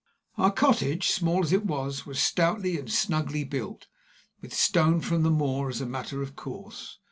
Our 0.35 0.49
cottage, 0.51 1.09
small 1.11 1.43
as 1.43 1.53
it 1.53 1.63
was, 1.63 2.07
was 2.07 2.19
stoutly 2.19 2.75
and 2.79 2.91
snugly 2.91 3.43
built, 3.43 3.85
with 4.41 4.51
stone 4.51 4.99
from 4.99 5.21
the 5.21 5.29
moor 5.29 5.69
as 5.69 5.79
a 5.79 5.85
matter 5.85 6.23
of 6.23 6.35
course. 6.35 6.97